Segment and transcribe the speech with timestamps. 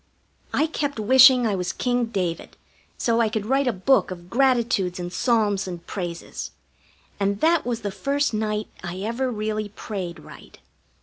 [0.51, 2.57] I kept wishing I was King David,
[2.97, 6.49] so I could write a book of gratitudes and psalms and praises,
[7.19, 10.57] and that was the first night I ever really prayed right.